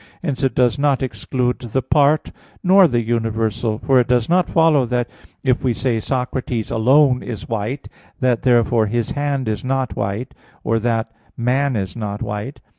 [0.23, 2.31] Hence it does not exclude the part,
[2.63, 5.07] nor the universal; for it does not follow that
[5.43, 7.87] if we say "Socrates alone is white,"
[8.19, 10.33] that therefore "his hand is not white,"
[10.63, 12.59] or that "man is not white."